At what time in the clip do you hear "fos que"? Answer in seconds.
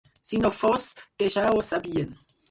0.59-1.27